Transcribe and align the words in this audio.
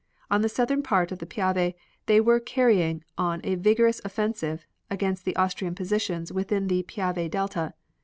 On 0.31 0.41
the 0.41 0.49
southern 0.49 0.81
part 0.81 1.11
of 1.11 1.19
the 1.19 1.27
Piave 1.27 1.53
front 1.73 1.75
they 2.07 2.19
were 2.19 2.39
carrying 2.39 3.03
on 3.19 3.39
a 3.43 3.53
vigorous 3.53 4.01
offensive 4.03 4.65
against 4.89 5.25
the 5.25 5.35
Austrian 5.35 5.75
positions 5.75 6.31
within 6.31 6.69
the 6.69 6.81
Piave 6.81 7.29
delta. 7.29 7.75